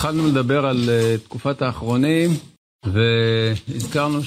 [0.00, 2.30] התחלנו לדבר על uh, תקופת האחרונים,
[2.86, 4.20] והזכרנו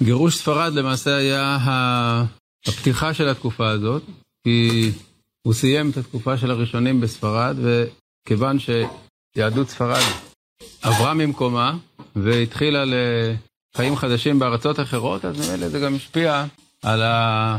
[0.00, 1.58] שגירוש ספרד למעשה היה
[2.66, 4.02] הפתיחה של התקופה הזאת,
[4.44, 4.90] כי
[5.42, 10.02] הוא סיים את התקופה של הראשונים בספרד, וכיוון שיהדות ספרד
[10.82, 11.76] עברה ממקומה
[12.16, 16.44] והתחילה לחיים חדשים בארצות אחרות, אז ממילא זה גם השפיע
[16.82, 17.58] על, ה...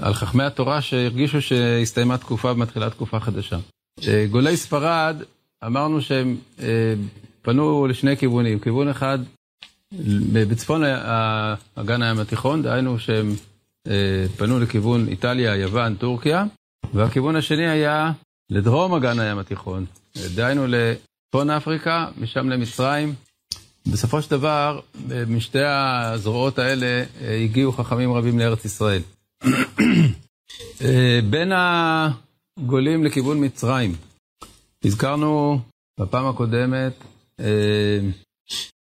[0.00, 3.58] על חכמי התורה שהרגישו שהסתיימה תקופה ומתחילה תקופה חדשה.
[4.08, 5.22] אה, גולי ספרד,
[5.66, 6.94] אמרנו שהם אה,
[7.42, 8.58] פנו לשני כיוונים.
[8.58, 9.18] כיוון אחד,
[10.32, 10.82] בצפון
[11.74, 13.34] אגן הים התיכון, דהיינו שהם
[13.86, 16.44] אה, פנו לכיוון איטליה, יוון, טורקיה,
[16.94, 18.12] והכיוון השני היה
[18.50, 19.84] לדרום אגן הים התיכון,
[20.34, 23.14] דהיינו לצפון אפריקה, משם למצרים.
[23.86, 24.80] בסופו של דבר,
[25.28, 27.04] משתי הזרועות האלה
[27.44, 29.02] הגיעו חכמים רבים לארץ ישראל.
[31.30, 31.52] בין
[32.66, 34.09] גולים לכיוון מצרים.
[34.84, 35.60] הזכרנו
[36.00, 36.92] בפעם הקודמת,
[37.40, 37.98] אה,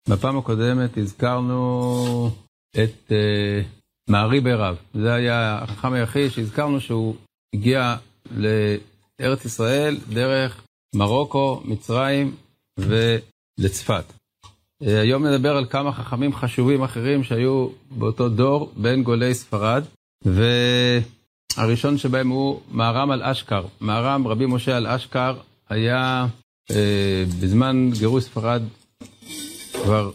[0.10, 2.32] בפעם הקודמת הזכרנו
[2.72, 3.62] את אה,
[4.10, 4.76] מערי ברב.
[4.94, 7.16] זה היה החכם היחיד שהזכרנו שהוא
[7.56, 7.96] הגיע
[8.32, 10.64] לארץ ישראל דרך
[10.96, 12.36] מרוקו, מצרים
[12.80, 14.06] ולצפת.
[14.84, 19.84] אה, היום נדבר על כמה חכמים חשובים אחרים שהיו באותו דור בין גולי ספרד,
[20.26, 20.44] ו...
[21.58, 23.66] הראשון שבהם הוא מהר"ם על אשכר.
[23.80, 25.36] מהר"ם, רבי משה על אשכר,
[25.70, 26.28] היה
[26.72, 28.62] אה, בזמן גירוש ספרד
[29.84, 30.12] כבר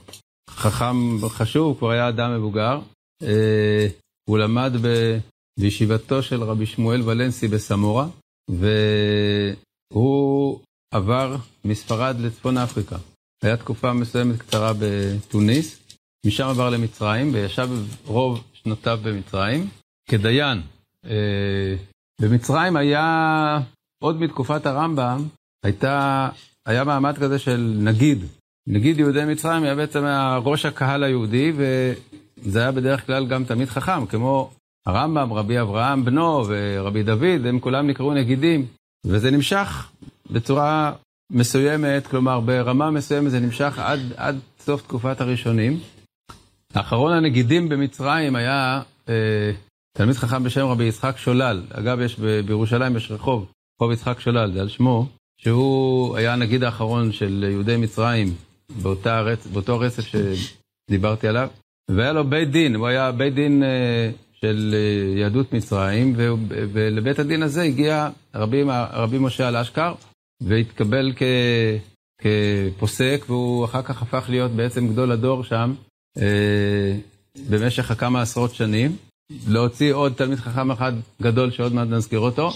[0.51, 2.81] חכם חשוב, כבר היה אדם מבוגר.
[3.23, 3.87] אה,
[4.29, 5.19] הוא למד ב,
[5.61, 8.07] בישיבתו של רבי שמואל ולנסי בסמורה,
[8.51, 10.61] והוא
[10.95, 12.97] עבר מספרד לצפון אפריקה.
[13.43, 15.81] היה תקופה מסוימת קצרה בתוניס,
[16.27, 17.69] משם עבר למצרים, וישב
[18.05, 19.69] רוב שנותיו במצרים.
[20.11, 20.63] כדיין,
[21.05, 21.75] אה,
[22.21, 23.59] במצרים היה,
[24.03, 25.29] עוד מתקופת הרמב"ם,
[25.65, 26.29] הייתה,
[26.67, 28.25] היה מעמד כזה של נגיד.
[28.67, 30.05] נגיד יהודי מצרים היה בעצם
[30.45, 34.51] ראש הקהל היהודי, וזה היה בדרך כלל גם תמיד חכם, כמו
[34.87, 38.67] הרמב"ם, רבי אברהם בנו ורבי דוד, הם כולם נקראו נגידים.
[39.07, 39.91] וזה נמשך
[40.31, 40.93] בצורה
[41.33, 45.81] מסוימת, כלומר ברמה מסוימת זה נמשך עד, עד סוף תקופת הראשונים.
[46.75, 49.53] האחרון הנגידים במצרים היה אה,
[49.97, 54.61] תלמיד חכם בשם רבי יצחק שולל, אגב, יש בירושלים יש רחוב, רחוב יצחק שולל, זה
[54.61, 55.07] על שמו,
[55.45, 58.35] שהוא היה הנגיד האחרון של יהודי מצרים
[58.83, 59.47] באותה רצ...
[59.47, 61.49] באותו רצף שדיברתי עליו,
[61.91, 66.33] והיה לו בית דין, הוא היה בית דין אה, של אה, יהדות מצרים, ו...
[66.49, 68.63] ולבית הדין הזה הגיע רבי,
[68.93, 69.95] רבי משה על אשכר,
[70.41, 71.23] והתקבל כ...
[72.19, 75.75] כפוסק, והוא אחר כך הפך להיות בעצם גדול הדור שם
[76.19, 76.97] אה,
[77.51, 78.97] במשך כמה עשרות שנים.
[79.49, 82.51] להוציא עוד תלמיד חכם אחד גדול שעוד מעט נזכיר אותו,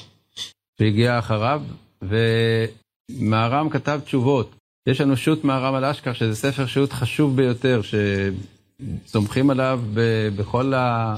[0.79, 1.63] שהגיע אחריו,
[2.03, 4.55] ומהר"ם כתב תשובות.
[4.89, 9.81] יש לנו שו"ת מהר"ם על אשכר, שזה ספר שו"ת חשוב ביותר, שסומכים עליו
[10.37, 11.15] בכל ה...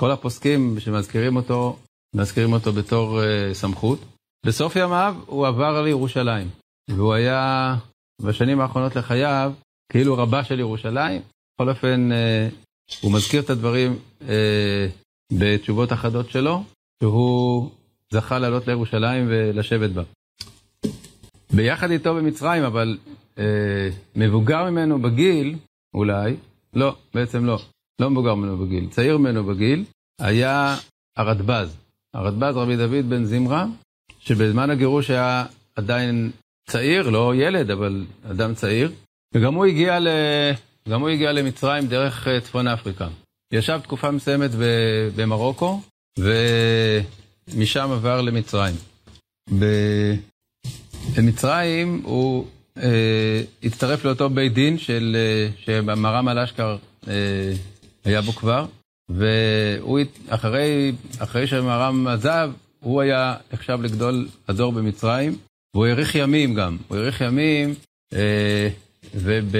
[0.00, 1.76] כל הפוסקים שמזכירים אותו,
[2.16, 3.98] מזכירים אותו בתור uh, סמכות.
[4.46, 6.48] בסוף ימיו הוא עבר לירושלים,
[6.90, 7.74] והוא היה
[8.22, 9.52] בשנים האחרונות לחייו
[9.92, 11.22] כאילו רבה של ירושלים.
[11.54, 12.54] בכל אופן, uh,
[13.00, 13.98] הוא מזכיר את הדברים
[14.28, 14.86] אה,
[15.32, 16.62] בתשובות אחדות שלו,
[17.02, 17.70] שהוא
[18.12, 20.02] זכה לעלות לירושלים ולשבת בה.
[21.52, 22.98] ביחד איתו במצרים, אבל
[23.38, 25.56] אה, מבוגר ממנו בגיל,
[25.94, 26.36] אולי,
[26.74, 27.58] לא, בעצם לא,
[28.00, 29.84] לא מבוגר ממנו בגיל, צעיר ממנו בגיל,
[30.20, 30.76] היה
[31.16, 31.76] הרדב"ז.
[32.14, 33.66] הרדב"ז רבי דוד בן זמרה,
[34.20, 36.30] שבזמן הגירוש היה עדיין
[36.68, 38.92] צעיר, לא ילד, אבל אדם צעיר,
[39.34, 40.08] וגם הוא הגיע ל...
[40.88, 43.08] גם הוא הגיע למצרים דרך אה, צפון אפריקה.
[43.52, 44.50] ישב תקופה מסוימת
[45.16, 45.80] במרוקו,
[47.54, 48.74] ומשם עבר למצרים.
[51.16, 52.46] במצרים הוא
[52.76, 56.76] אה, הצטרף לאותו בית דין של, אה, שמרם על אשכר
[57.08, 57.52] אה,
[58.04, 58.66] היה בו כבר,
[59.10, 62.50] והוא, אחרי, אחרי שמרם עזב,
[62.80, 65.36] הוא היה נחשב לגדול הדור במצרים,
[65.74, 66.76] והוא האריך ימים גם.
[66.88, 67.74] הוא האריך ימים,
[68.12, 68.68] אה,
[69.14, 69.56] וב...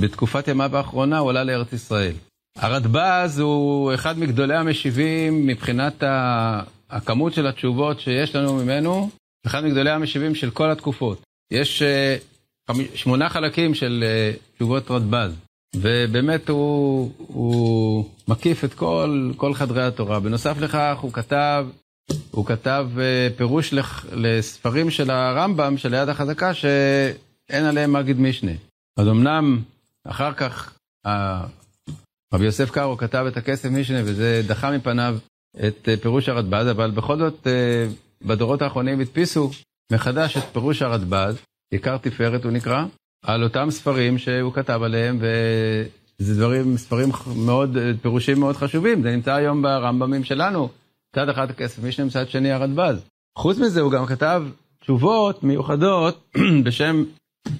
[0.00, 2.14] בתקופת ימיו האחרונה הוא עלה לארץ ישראל.
[2.56, 6.02] הרדב"ז הוא אחד מגדולי המשיבים מבחינת
[6.90, 9.10] הכמות של התשובות שיש לנו ממנו,
[9.46, 11.22] אחד מגדולי המשיבים של כל התקופות.
[11.50, 12.16] יש אה,
[12.94, 15.32] שמונה חלקים של אה, תשובות רדב"ז,
[15.76, 20.20] ובאמת הוא, הוא מקיף את כל, כל חדרי התורה.
[20.20, 21.66] בנוסף לכך הוא כתב,
[22.30, 23.74] הוא כתב אה, פירוש
[24.12, 28.52] לספרים של הרמב"ם, של היד החזקה, שאין עליהם מגיד משנה.
[28.96, 29.62] אז אמנם
[30.04, 30.74] אחר כך
[32.32, 35.16] רבי יוסף קארו כתב את הכסף משנה וזה דחה מפניו
[35.66, 37.86] את אה, פירוש הרדב"ז, אבל בכל זאת אה,
[38.22, 39.50] בדורות האחרונים הדפיסו
[39.92, 41.36] מחדש את פירוש הרדב"ז,
[41.70, 42.84] עיקר תפארת הוא נקרא,
[43.24, 49.34] על אותם ספרים שהוא כתב עליהם, וזה דברים, ספרים מאוד, פירושים מאוד חשובים, זה נמצא
[49.34, 50.68] היום ברמב"מים שלנו,
[51.14, 52.96] צד אחד הכסף משנה, מצד שני הרדב"ז.
[53.38, 54.42] חוץ מזה הוא גם כתב
[54.80, 56.34] תשובות מיוחדות
[56.64, 57.04] בשם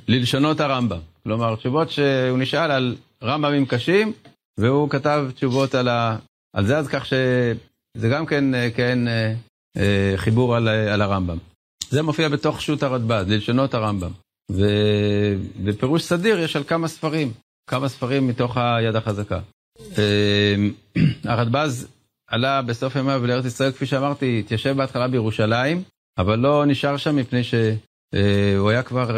[0.08, 0.98] ללשונות הרמב"ם.
[1.24, 4.12] כלומר, תשובות שהוא נשאל על רמב"מים קשים,
[4.60, 6.16] והוא כתב תשובות על, ה...
[6.56, 8.44] על זה, אז כך שזה גם כן,
[8.76, 8.98] כן
[10.16, 11.38] חיבור על, על הרמב"ם.
[11.90, 14.10] זה מופיע בתוך שו"ת הרדב"ז, ללשונות הרמב"ם.
[14.50, 17.32] ובפירוש סדיר יש על כמה ספרים,
[17.70, 19.40] כמה ספרים מתוך היד החזקה.
[21.24, 21.88] הרדב"ז
[22.30, 25.82] עלה בסוף ימיו לארץ ישראל, כפי שאמרתי, התיישב בהתחלה בירושלים,
[26.18, 29.16] אבל לא נשאר שם מפני שהוא היה כבר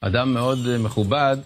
[0.00, 1.36] אדם מאוד מכובד,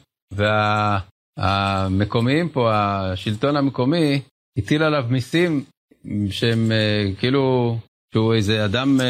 [1.39, 4.21] והמקומיים פה, השלטון המקומי,
[4.59, 5.65] הטיל עליו מיסים
[6.31, 6.73] שהם
[7.19, 7.77] כאילו,
[8.15, 9.01] שהוא איזה אדם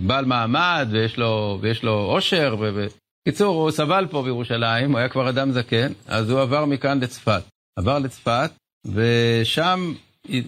[0.00, 2.56] בעל מעמד ויש לו, ויש לו עושר.
[2.56, 7.42] בקיצור, הוא סבל פה בירושלים, הוא היה כבר אדם זקן, אז הוא עבר מכאן לצפת.
[7.78, 8.50] עבר לצפת,
[8.86, 9.92] ושם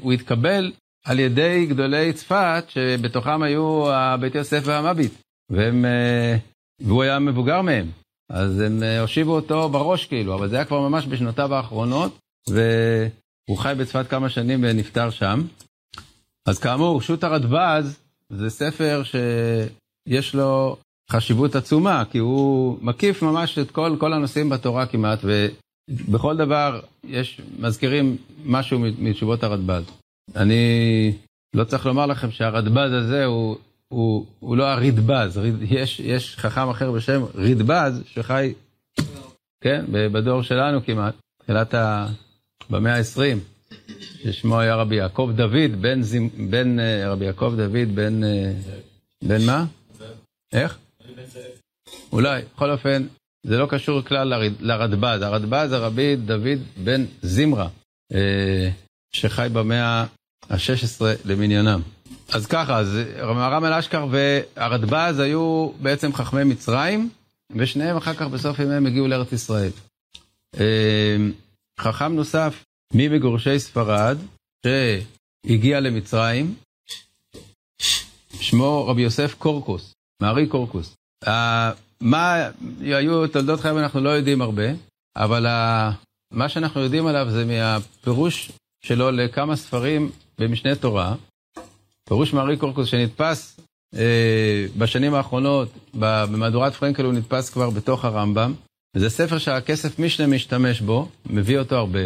[0.01, 0.73] הוא התקבל
[1.05, 3.85] על ידי גדולי צפת, שבתוכם היו
[4.21, 5.13] בית יוסף והמביט,
[5.51, 5.85] והם,
[6.81, 7.87] והוא היה מבוגר מהם.
[8.31, 12.19] אז הם הושיבו אותו בראש כאילו, אבל זה היה כבר ממש בשנותיו האחרונות,
[12.49, 15.43] והוא חי בצפת כמה שנים ונפטר שם.
[16.47, 18.01] אז כאמור, שו"ת הרדב"ז
[18.31, 20.77] זה ספר שיש לו
[21.11, 27.41] חשיבות עצומה, כי הוא מקיף ממש את כל, כל הנושאים בתורה כמעט, ובכל דבר יש,
[27.59, 29.85] מזכירים משהו מתשובות הרדב"ז.
[30.37, 31.13] אני
[31.55, 33.57] לא צריך לומר לכם שהרדב"ז הזה הוא,
[33.89, 38.55] הוא, הוא לא הרדב"ז, יש, יש חכם אחר בשם רדב"ז שחי,
[39.61, 42.07] כן, בדור שלנו כמעט, תחילת ה...
[42.71, 43.39] במאה ה-20.
[44.23, 46.29] ששמו היה רבי יעקב דוד, בן, זימ...
[46.51, 48.27] בן uh, רבי יעקב דוד, בן, uh,
[49.25, 49.65] בן מה?
[50.53, 50.79] איך?
[52.13, 53.07] אולי, בכל אופן,
[53.43, 54.53] זה לא קשור כלל לרד...
[54.61, 55.23] לרדב"ז.
[55.23, 57.69] הרדב"ז זה רבי דוד בן זמרה,
[58.13, 58.17] uh,
[59.13, 60.05] שחי במאה
[60.51, 61.81] ה-16 למניינם.
[62.33, 67.11] אז ככה, אז הרם אל אשכר והרדב"ז היו בעצם חכמי מצרים,
[67.51, 69.71] ושניהם אחר כך בסוף ימיהם הגיעו לארץ ישראל.
[71.81, 72.65] חכם נוסף
[72.95, 74.19] מי מגורשי ספרד
[74.67, 76.55] שהגיע למצרים,
[78.41, 79.93] שמו רבי יוסף קורקוס,
[80.23, 80.95] מארי קורקוס.
[81.25, 81.29] Uh,
[82.01, 82.49] מה
[82.81, 84.65] היו תולדות חייו אנחנו לא יודעים הרבה,
[85.17, 85.47] אבל
[86.31, 88.51] מה שאנחנו יודעים עליו זה מהפירוש
[88.85, 91.15] שלו לכמה ספרים במשנה תורה.
[92.09, 93.61] פירוש מארי קורקוס שנתפס
[93.95, 93.99] uh,
[94.79, 98.55] בשנים האחרונות, במהדורת פרנקל הוא נתפס כבר בתוך הרמב"ם.
[98.97, 102.01] זה ספר שהכסף משנה משתמש בו, מביא אותו הרבה.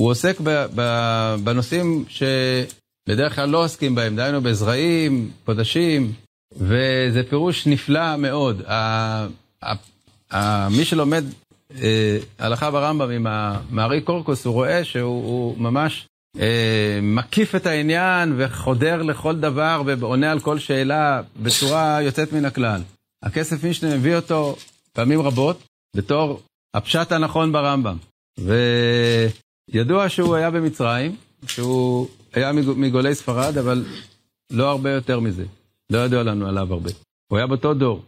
[0.00, 0.82] הוא עוסק ב, ב,
[1.44, 6.12] בנושאים שבדרך כלל לא עוסקים בהם, דהיינו בזרעים, קודשים,
[6.56, 8.62] וזה פירוש נפלא מאוד.
[8.66, 9.26] ה,
[9.62, 9.72] ה,
[10.30, 11.24] ה, מי שלומד
[11.82, 16.11] אה, הלכה ברמב"ם עם המארי קורקוס, הוא רואה שהוא ממש אה,
[17.02, 22.82] מקיף את העניין וחודר לכל דבר ועונה על כל שאלה בצורה יוצאת מן הכלל.
[23.22, 24.56] הכסף משנה מביא אותו
[24.92, 25.62] פעמים רבות
[25.96, 26.40] בתור
[26.74, 27.96] הפשט הנכון ברמב"ם.
[28.40, 28.54] ו...
[29.68, 33.84] ידוע שהוא היה במצרים, שהוא היה מגולי ספרד, אבל
[34.50, 35.44] לא הרבה יותר מזה.
[35.90, 36.90] לא ידוע לנו עליו הרבה.
[37.28, 38.02] הוא היה באותו דור.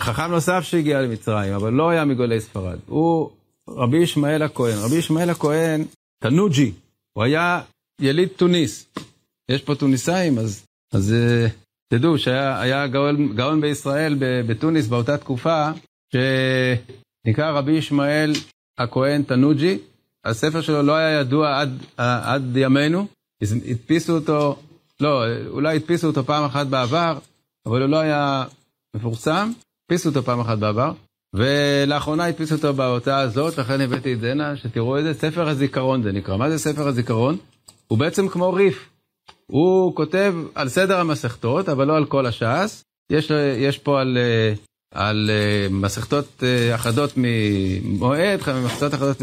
[0.00, 2.78] חכם נוסף שהגיע למצרים, אבל לא היה מגולי ספרד.
[2.86, 3.30] הוא
[3.68, 4.78] רבי ישמעאל הכהן.
[4.78, 5.84] רבי ישמעאל הכהן,
[6.18, 6.72] תנוג'י,
[7.16, 7.60] הוא היה
[8.00, 8.86] יליד תוניס.
[9.48, 11.50] יש פה תוניסאים, אז, אז uh,
[11.88, 15.70] תדעו שהיה גאון, גאון בישראל בתוניס באותה תקופה,
[16.12, 18.32] שנקרא רבי ישמעאל
[18.78, 19.78] הכהן תנוג'י,
[20.24, 23.06] הספר שלו לא היה ידוע עד, עד ימינו,
[23.42, 24.58] הדפיסו אותו,
[25.00, 27.18] לא, אולי הדפיסו אותו פעם אחת בעבר,
[27.66, 28.44] אבל הוא לא היה
[28.96, 29.52] מפורסם,
[29.84, 30.92] הדפיסו אותו פעם אחת בעבר,
[31.34, 36.36] ולאחרונה הדפיסו אותו בהוצאה הזאת, לכן הבאתי את הנה, שתראו איזה ספר הזיכרון זה נקרא.
[36.36, 37.36] מה זה ספר הזיכרון?
[37.88, 38.88] הוא בעצם כמו ריף.
[39.46, 42.82] הוא כותב על סדר המסכתות, אבל לא על כל הש"ס.
[43.10, 44.18] יש, יש פה על,
[44.94, 45.30] על
[45.70, 46.42] מסכתות
[46.74, 49.16] אחדות ממועד, מסכתות אחדות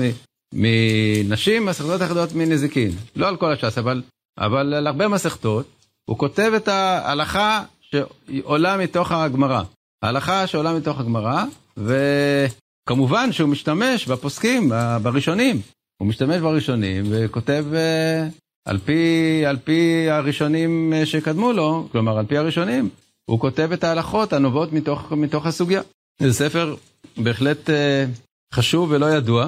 [0.53, 2.91] מנשים, מסכתות אחדות מנזיקין.
[3.15, 4.01] לא על כל הש"ס, אבל,
[4.37, 5.65] אבל על הרבה מסכתות,
[6.05, 9.63] הוא כותב את ההלכה שעולה מתוך הגמרא.
[10.03, 11.43] ההלכה שעולה מתוך הגמרא,
[11.77, 14.71] וכמובן שהוא משתמש בפוסקים,
[15.03, 15.61] בראשונים.
[15.97, 18.27] הוא משתמש בראשונים וכותב אה,
[18.65, 22.89] על פי, על פי הראשונים אה, שקדמו לו, כלומר על פי הראשונים,
[23.25, 25.81] הוא כותב את ההלכות הנובעות מתוך, מתוך הסוגיה.
[26.19, 26.75] זה ספר
[27.17, 28.05] בהחלט אה,
[28.53, 29.47] חשוב ולא ידוע.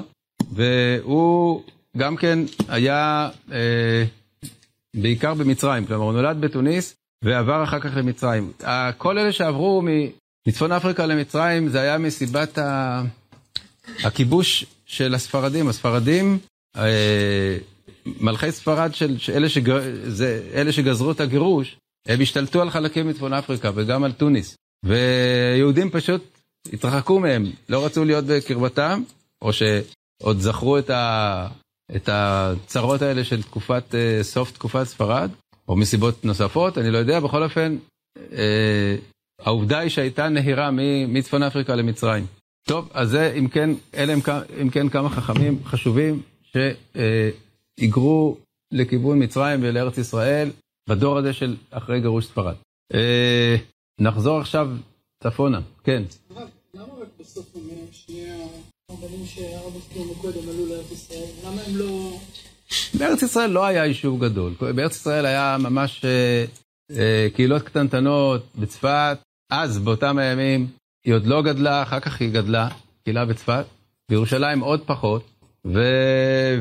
[0.51, 1.63] והוא
[1.97, 4.03] גם כן היה אה,
[4.95, 8.51] בעיקר במצרים, כלומר הוא נולד בתוניס ועבר אחר כך למצרים.
[8.97, 9.81] כל אלה שעברו
[10.47, 13.01] מצפון אפריקה למצרים זה היה מסיבת ה...
[14.03, 15.67] הכיבוש של הספרדים.
[15.67, 16.39] הספרדים,
[16.77, 17.57] אה,
[18.05, 19.69] מלכי ספרד של, אלה, שג...
[20.03, 24.55] זה, אלה שגזרו את הגירוש, הם השתלטו על חלקים מצפון אפריקה וגם על טוניס.
[24.85, 26.23] ויהודים פשוט
[26.73, 29.03] התרחקו מהם, לא רצו להיות בקרבתם,
[29.41, 31.47] או שעוד זכרו את, ה...
[31.95, 35.29] את הצרות האלה של תקופת, אה, סוף תקופת ספרד,
[35.67, 37.77] או מסיבות נוספות, אני לא יודע, בכל אופן,
[38.17, 38.95] אה,
[39.41, 40.69] העובדה היא שהייתה נהירה
[41.07, 42.25] מצפון אפריקה למצרים.
[42.67, 44.19] טוב, אז זה, אם כן, אלה הם,
[44.61, 48.37] אם כן כמה חכמים חשובים שהיגרו
[48.71, 50.49] לכיוון מצרים ולארץ ישראל
[50.89, 52.55] בדור הזה של אחרי גירוש ספרד.
[52.93, 53.55] אה,
[53.99, 54.69] נחזור עכשיו
[55.23, 56.03] צפונה, כן.
[56.73, 58.25] למה רק בסוף המאה שני
[58.89, 61.29] הרבנים שהרב הזכירו קודם עלו לארץ ישראל?
[61.45, 62.17] למה הם לא...
[62.93, 64.53] בארץ ישראל לא היה יישוב גדול.
[64.75, 66.45] בארץ ישראל היה ממש אה,
[67.33, 69.17] קהילות קטנטנות בצפת.
[69.51, 70.67] אז, באותם הימים,
[71.05, 72.67] היא עוד לא גדלה, אחר כך היא גדלה,
[73.03, 73.65] קהילה בצפת.
[74.09, 75.23] בירושלים עוד פחות.
[75.65, 75.81] ו...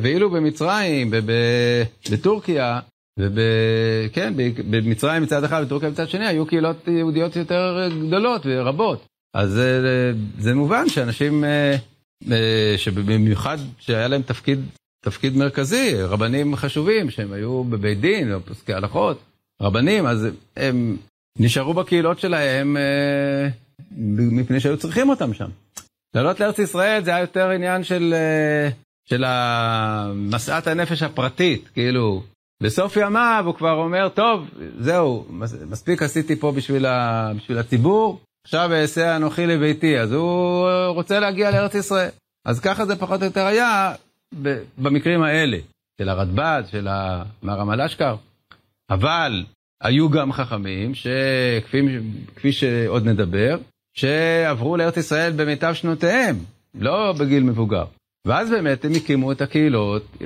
[0.02, 1.16] ואילו במצרים, ב...
[2.10, 2.80] בטורקיה,
[3.18, 4.32] וכן,
[4.70, 9.06] במצרים מצד אחד וטורקיה מצד שני, היו קהילות יהודיות יותר גדולות ורבות.
[9.34, 11.76] אז זה, זה מובן שאנשים, אה,
[12.32, 14.60] אה, שבמיוחד שהיה להם תפקיד,
[15.04, 19.18] תפקיד מרכזי, רבנים חשובים, שהם היו בבית דין או פוסקי הלכות,
[19.62, 20.96] רבנים, אז הם
[21.38, 23.48] נשארו בקהילות שלהם אה,
[24.16, 25.48] מפני שהיו צריכים אותם שם.
[26.14, 28.14] לעלות לארץ ישראל זה היה יותר עניין של,
[29.08, 29.24] של
[30.14, 32.22] משאת הנפש הפרטית, כאילו.
[32.62, 35.26] בסוף ימיו הוא כבר אומר, טוב, זהו,
[35.70, 39.98] מספיק עשיתי פה בשביל, ה, בשביל הציבור, עכשיו אעשה אנוכי לביתי.
[39.98, 42.08] אז הוא רוצה להגיע לארץ ישראל.
[42.46, 43.94] אז ככה זה פחות או יותר היה
[44.78, 45.58] במקרים האלה,
[46.00, 46.88] של הרדב"ז, של
[47.42, 48.16] מהרמל אשכר.
[48.90, 49.44] אבל
[49.82, 53.58] היו גם חכמים, שכפי שעוד נדבר,
[53.96, 56.36] שעברו לארץ ישראל במיטב שנותיהם,
[56.74, 57.84] לא בגיל מבוגר.
[58.26, 60.16] ואז באמת הם הקימו את הקהילות,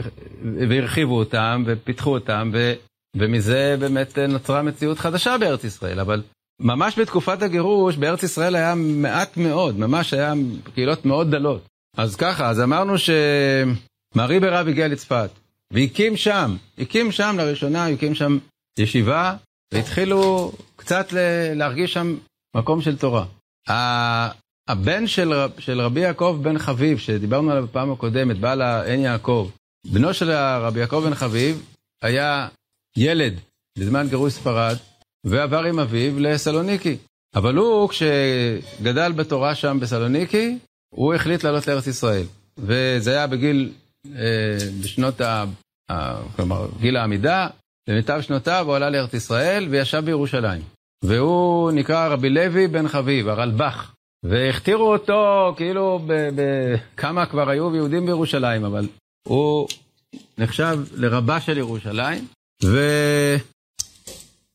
[0.69, 2.73] והרחיבו אותם, ופיתחו אותם, ו,
[3.17, 6.01] ומזה באמת נוצרה מציאות חדשה בארץ ישראל.
[6.01, 6.23] אבל
[6.61, 10.33] ממש בתקופת הגירוש, בארץ ישראל היה מעט מאוד, ממש היה
[10.75, 11.67] קהילות מאוד דלות.
[11.97, 15.31] אז ככה, אז אמרנו שמרי ברב הגיע לצפת,
[15.73, 18.39] והקים שם, הקים שם לראשונה, הקים שם
[18.79, 19.37] ישיבה,
[19.75, 21.07] והתחילו קצת
[21.55, 22.17] להרגיש שם
[22.57, 23.25] מקום של תורה.
[24.69, 29.51] הבן של, רב, של רבי יעקב בן חביב, שדיברנו עליו בפעם הקודמת, בעל העין יעקב,
[29.87, 31.63] בנו של רבי יעקב בן חביב
[32.03, 32.49] היה
[32.97, 33.35] ילד
[33.79, 34.77] בזמן גירוש ספרד,
[35.27, 36.97] ועבר עם אביו לסלוניקי.
[37.35, 40.59] אבל הוא, כשגדל בתורה שם בסלוניקי,
[40.95, 42.25] הוא החליט לעלות לארץ ישראל.
[42.59, 43.73] וזה היה בגיל,
[44.83, 45.45] בשנות ה...
[46.37, 47.49] כלומר, גיל העמידה,
[47.89, 50.63] במיטב שנותיו הוא עלה לארץ ישראל וישב בירושלים.
[51.05, 53.95] והוא נקרא רבי לוי בן חביב, הרלב"ח.
[54.23, 58.89] והכתירו אותו כאילו בכמה כבר היו יהודים בירושלים, אבל
[59.29, 59.69] הוא
[60.39, 62.27] נחשב לרבה של ירושלים,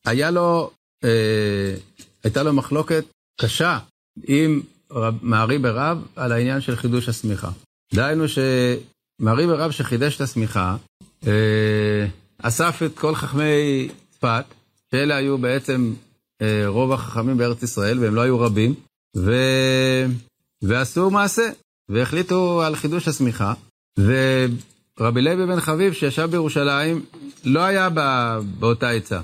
[0.05, 0.71] והיה לו,
[1.03, 1.75] אה,
[2.23, 3.03] הייתה לו מחלוקת
[3.41, 3.79] קשה
[4.23, 4.62] עם
[5.21, 7.50] מערי ברב על העניין של חידוש השמיכה.
[7.93, 8.25] דהיינו
[9.22, 10.75] שמערי ברב שחידש את השמיכה,
[11.27, 12.08] אה,
[12.41, 14.46] אסף את כל חכמי צפת,
[14.91, 15.93] שאלה היו בעצם
[16.41, 18.74] אה, רוב החכמים בארץ ישראל, והם לא היו רבים,
[19.17, 19.34] ו...
[20.62, 21.50] ועשו מעשה,
[21.89, 23.53] והחליטו על חידוש השמיכה,
[24.00, 27.05] ורבי לוי בן חביב שישב בירושלים
[27.43, 28.39] לא היה בא...
[28.60, 29.22] באותה עצה,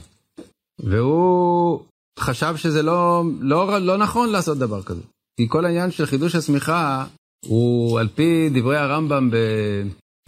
[0.80, 1.84] והוא
[2.20, 5.02] חשב שזה לא, לא, לא נכון לעשות דבר כזה.
[5.38, 7.06] כי כל העניין של חידוש השמיכה
[7.46, 9.36] הוא על פי דברי הרמב"ם ב...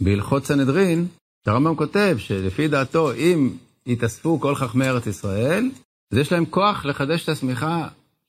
[0.02, 1.06] בהלכות סנהדרין,
[1.46, 3.50] הרמב"ם כותב שלפי דעתו אם
[3.86, 5.70] יתאספו כל חכמי ארץ ישראל,
[6.12, 7.88] אז יש להם כוח לחדש את השמיכה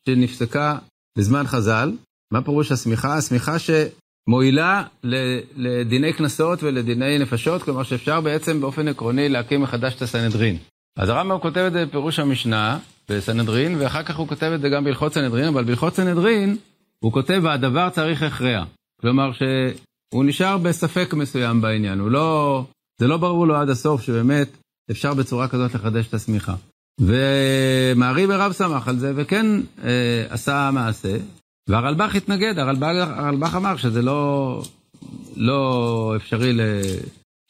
[0.10, 0.78] שנפסקה
[1.18, 1.92] בזמן חז"ל.
[2.32, 3.18] מה פירוש השמיכה?
[3.18, 4.84] השמיכה שמועילה
[5.56, 10.58] לדיני קנסות ולדיני נפשות, כלומר שאפשר בעצם באופן עקרוני להקים מחדש את הסנהדרין.
[10.98, 14.84] אז הרמב"ם כותב את זה בפירוש המשנה בסנהדרין, ואחר כך הוא כותב את זה גם
[14.84, 16.58] בהלכות סנהדרין, אבל בהלכות סנהדרין
[17.03, 18.65] הוא כותב, והדבר צריך הכרע.
[19.01, 22.65] כלומר שהוא נשאר בספק מסוים בעניין, הוא לא,
[23.00, 24.50] זה לא ברור לו עד הסוף שבאמת
[24.91, 26.55] אפשר בצורה כזאת לחדש את השמיכה.
[27.01, 29.45] ומעריב הרב שמח על זה, וכן
[29.83, 31.17] אה, עשה מעשה,
[31.69, 34.62] והרלב"ח התנגד, הרלב"ח, הרלב"ח אמר שזה לא,
[35.36, 36.62] לא אפשרי ל,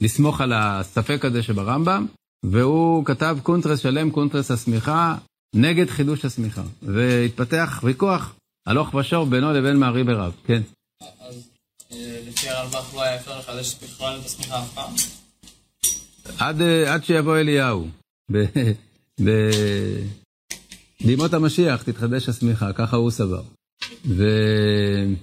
[0.02, 2.06] לסמוך על הספק הזה שברמב"ם,
[2.46, 5.16] והוא כתב קונטרס שלם, קונטרס השמיכה,
[5.56, 10.62] נגד חידוש השמיכה, והתפתח ויכוח הלוך ושור בינו לבין מהר"י בירב, כן.
[11.02, 11.50] אז
[11.92, 14.94] אה, לפי הרלב"ח לא היה אפשר לחדש בכלל את השמיכה אף פעם?
[16.38, 17.88] עד, אה, שיבוא אליהו.
[21.02, 23.42] בימות המשיח תתחדש השמיכה, ככה הוא סבר.
[24.06, 25.16] ובאמת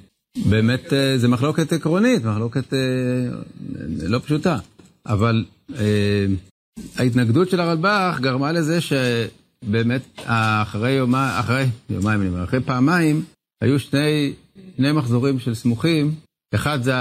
[0.92, 2.73] אה, זה מחלוקת עקרונית, מחלוקת
[4.02, 4.59] לא פשוטה.
[5.06, 5.44] אבל
[6.97, 8.78] ההתנגדות של הרלב"ח גרמה לזה
[9.64, 13.25] שבאמת אחרי יומיים, אחרי יומיים, אני אומר, אחרי פעמיים,
[13.62, 14.33] היו שני,
[14.76, 16.14] שני מחזורים של סמוכים.
[16.55, 16.93] אחד זה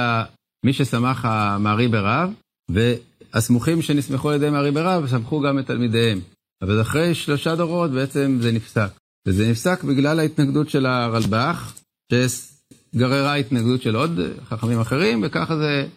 [0.65, 2.33] מי שסמך המערי ברב,
[2.69, 6.19] והסמוכים שנסמכו על ידי מערי ברב סמכו גם את תלמידיהם.
[6.61, 8.89] אבל אחרי שלושה דורות בעצם זה נפסק.
[9.27, 11.73] וזה נפסק בגלל ההתנגדות של הרלב"ח,
[12.11, 15.87] שגררה התנגדות של עוד חכמים אחרים, וככה זה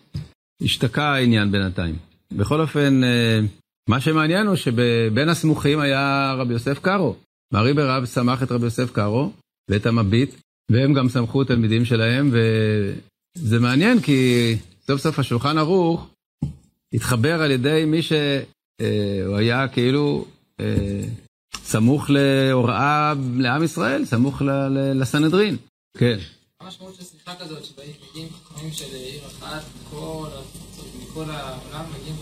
[0.63, 1.97] השתקע העניין בינתיים.
[2.33, 3.41] בכל אופן, אה,
[3.89, 7.17] מה שמעניין הוא שבין הסמוכים היה רבי יוסף קארו.
[7.53, 9.33] מערי ברב סמך את רבי יוסף קארו
[9.71, 10.35] ואת המביט,
[10.71, 16.09] והם גם סמכו תלמידים שלהם, וזה מעניין כי סוף סוף השולחן ערוך
[16.93, 18.19] התחבר על ידי מי שהוא
[18.81, 20.25] אה, היה כאילו
[20.61, 21.05] אה,
[21.65, 24.43] סמוך להוראה לעם ישראל, סמוך
[24.95, 25.57] לסנהדרין.
[25.99, 26.19] כן.
[26.61, 32.17] מה המשמעות של שיחה כזאת, שבאים חכמים של עיר אחת, מכל העולם מגיעים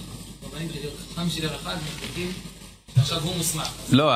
[3.92, 4.12] לא,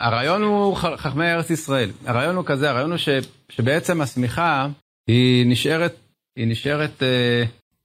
[0.00, 1.90] הרעיון הוא חכמי ארץ ישראל.
[2.06, 2.98] הרעיון הוא כזה, הרעיון הוא
[3.48, 4.68] שבעצם השמיכה
[5.06, 5.94] היא נשארת,
[6.36, 7.44] היא נשארת אה,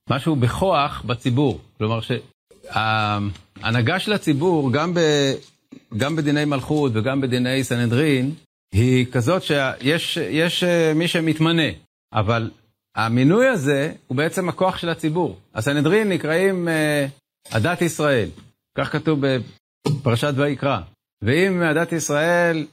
[0.10, 1.60] משהו בכוח בציבור.
[1.78, 5.00] כלומר שההנהגה של הציבור, גם ב...
[5.98, 8.34] גם בדיני מלכות וגם בדיני סנהדרין,
[8.74, 11.70] היא כזאת שיש יש אה, מי שמתמנה,
[12.14, 12.52] אבל
[12.96, 15.38] המינוי הזה הוא בעצם הכוח של הציבור.
[15.56, 18.30] הסנהדרין נקראים uh, עדת ישראל,
[18.78, 19.20] כך כתוב
[19.88, 20.80] בפרשת ויקרא.
[21.24, 22.68] ואם עדת ישראל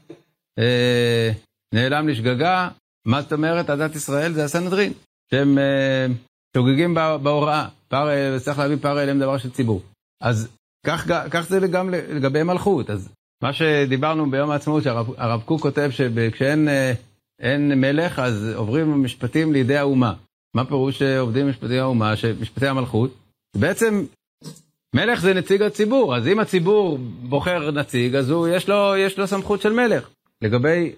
[0.61, 1.35] uh,
[1.75, 2.69] נעלם לשגגה,
[3.07, 4.33] מה זאת אומרת עדת ישראל?
[4.33, 4.93] זה הסנהדרין,
[5.31, 6.13] שהם uh,
[6.57, 7.69] שוגגים בהוראה.
[7.89, 9.83] פר, צריך להביא פר אליהם דבר של ציבור.
[10.23, 10.49] אז
[10.87, 12.91] כך, כך זה גם לגבי מלכות.
[12.91, 13.09] אז
[13.43, 16.69] מה שדיברנו ביום העצמאות, שהרב קוק כותב שכשאין
[17.41, 20.15] אין מלך, אז עוברים המשפטים לידי האומה.
[20.57, 23.15] מה פירוש שעובדים משפטי האומה, משפטי המלכות?
[23.57, 24.05] בעצם
[24.95, 29.27] מלך זה נציג הציבור, אז אם הציבור בוחר נציג, אז הוא, יש, לו, יש לו
[29.27, 30.09] סמכות של מלך
[30.43, 30.93] לגבי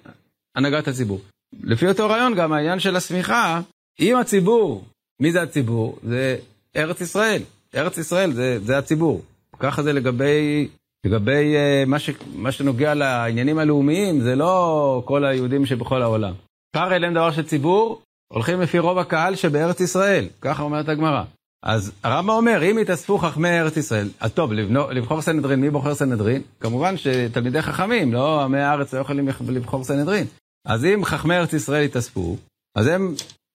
[0.57, 1.21] הנהגת הציבור.
[1.63, 3.61] לפי אותו רעיון גם העניין של השמיכה,
[4.01, 4.85] אם הציבור,
[5.21, 5.99] מי זה הציבור?
[6.03, 6.37] זה
[6.77, 7.43] ארץ ישראל.
[7.75, 9.23] ארץ ישראל זה, זה הציבור.
[9.59, 10.69] ככה זה לגבי,
[11.07, 16.35] לגבי uh, מה, ש, מה שנוגע לעניינים הלאומיים, זה לא כל היהודים שבכל העולם.
[16.77, 21.25] קר אליהם דבר של ציבור, הולכים לפי רוב הקהל שבארץ ישראל, ככה אומרת הגמרא.
[21.67, 24.53] אז הרמב"ם אומר, אם יתאספו חכמי ארץ ישראל, אז טוב,
[24.91, 26.43] לבחור סנהדרין, מי בוחר סנהדרין?
[26.61, 30.27] כמובן שתלמידי חכמים, לא עמי הארץ לא יכולים לבחור סנהדרין.
[30.67, 32.37] אז אם חכמי ארץ ישראל יתאספו,
[32.77, 33.15] אז הם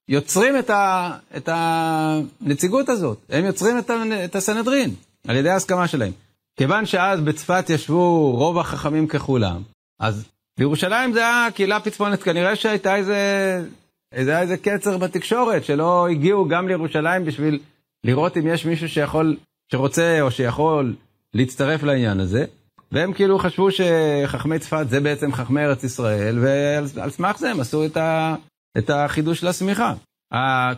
[0.10, 3.92] יוצרים את, ה, את הנציגות הזאת, הם יוצרים את,
[4.26, 4.96] את הסנהדרין.
[5.28, 6.12] על ידי ההסכמה שלהם.
[6.60, 9.62] כיוון שאז בצפת ישבו רוב החכמים ככולם,
[10.00, 10.26] אז
[10.60, 13.18] בירושלים זה היה קהילה פצפונת, כנראה שהייתה איזה,
[14.12, 17.60] איזה, איזה קצר בתקשורת, שלא הגיעו גם לירושלים בשביל
[18.04, 19.38] לראות אם יש מישהו שיכול,
[19.72, 20.96] שרוצה או שיכול
[21.34, 22.46] להצטרף לעניין הזה.
[22.92, 27.86] והם כאילו חשבו שחכמי צפת זה בעצם חכמי ארץ ישראל, ועל סמך זה הם עשו
[27.86, 28.36] את, ה,
[28.78, 29.94] את החידוש של השמיכה.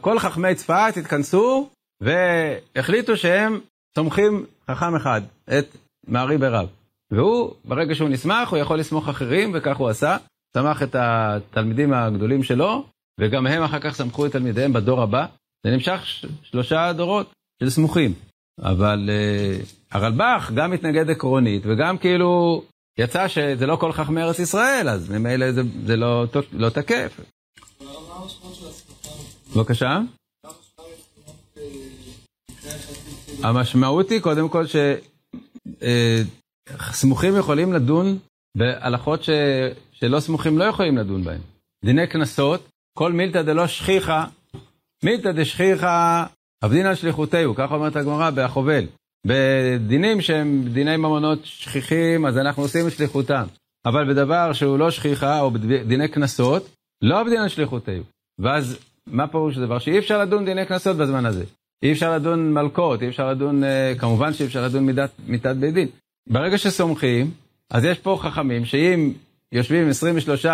[0.02, 1.70] כל חכמי צפת התכנסו
[2.02, 3.60] והחליטו שהם
[3.96, 5.22] סומכים חכם אחד,
[5.60, 6.68] את מערי ברב.
[7.12, 10.18] והוא, ברגע שהוא נסמך, הוא יכול לסמוך אחרים, וכך הוא עשה.
[10.54, 12.86] סמך את התלמידים הגדולים שלו,
[13.20, 15.26] וגם הם אחר כך סמכו את תלמידיהם בדור הבא.
[15.64, 18.14] זה נמשך שלושה דורות של סמוכים.
[18.60, 22.64] אבל uh, הרלב"ח גם מתנגד עקרונית, וגם כאילו
[23.00, 27.20] יצא שזה לא כל חכמי ארץ ישראל, אז ממילא זה, זה לא, לא תקף.
[29.56, 30.00] בבקשה?
[33.44, 34.66] המשמעות היא קודם כל
[36.92, 38.18] שסמוכים אה, יכולים לדון
[38.58, 39.30] בהלכות ש...
[39.92, 41.42] שלא סמוכים לא יכולים לדון בהן.
[41.86, 44.26] דיני קנסות, כל מילתא דלא שכיחא,
[45.04, 46.24] מילתא דשכיחא
[46.64, 48.86] עבדינא שליחותהו, כך אומרת הגמרא בהחובל.
[49.28, 53.44] בדינים שהם דיני ממונות שכיחים, אז אנחנו עושים את שליחותם.
[53.86, 56.70] אבל בדבר שהוא לא שכיחה, או בדיני קנסות,
[57.02, 58.04] לא עבדינא שליחותהו.
[58.40, 59.80] ואז, מה פירוש הדבר?
[59.80, 61.46] שאי אפשר לדון דיני קנסות בזמן הזה.
[61.84, 65.74] אי אפשר לדון מלקות, אי אפשר לדון, אה, כמובן שאי אפשר לדון מידת, מיתת בית
[65.74, 65.88] דין.
[66.30, 67.32] ברגע שסומכים,
[67.72, 69.14] אז יש פה חכמים שאם
[69.52, 70.46] יושבים 23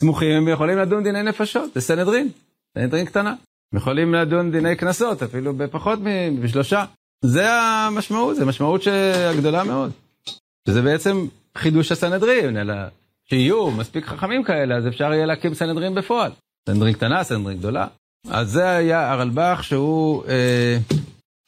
[0.00, 2.28] סמוכים, הם יכולים לדון דיני נפשות, זה סנהדרין,
[2.74, 3.34] סנהדרין קטנה.
[3.74, 5.98] יכולים לדון דיני קנסות, אפילו בפחות
[6.42, 6.84] משלושה.
[7.24, 8.82] זה המשמעות, זו משמעות
[9.38, 9.92] גדולה מאוד.
[10.68, 11.26] שזה בעצם
[11.58, 12.74] חידוש הסנהדרין, אלא
[13.28, 16.32] שיהיו מספיק חכמים כאלה, אז אפשר יהיה להקים סנהדרין בפועל.
[16.68, 17.86] סנהדרין קטנה, סנהדרין גדולה.
[18.28, 20.78] אז זה היה הרלב"ח שהוא אה,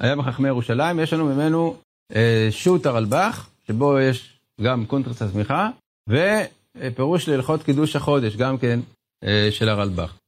[0.01, 1.77] היה בחכמי ירושלים, יש לנו ממנו
[2.15, 5.71] אה, שו"ת הרלב"ח, שבו יש גם קונטרס הצמיחה,
[6.09, 8.81] ופירוש להלכות קידוש החודש, גם כן
[9.51, 10.19] של הרלב"ח.